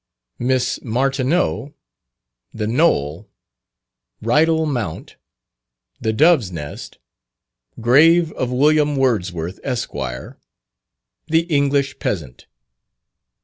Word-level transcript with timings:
_Miss 0.39 0.81
Martineau 0.83 1.75
"The 2.55 2.65
Knoll" 2.65 3.29
"Ridal 4.19 4.65
Mount" 4.65 5.15
"The 5.99 6.11
Dove's 6.11 6.51
Nest" 6.51 6.97
Grave 7.79 8.31
of 8.31 8.51
William 8.51 8.95
Wordsworth, 8.95 9.59
Esq. 9.63 9.91
The 11.27 11.41
English 11.49 11.99
Peasant. 11.99 12.47